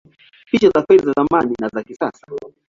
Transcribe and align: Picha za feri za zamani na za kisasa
Picha 0.51 0.69
za 0.69 0.83
feri 0.83 1.05
za 1.05 1.13
zamani 1.17 1.55
na 1.61 1.69
za 1.69 1.83
kisasa 1.83 2.27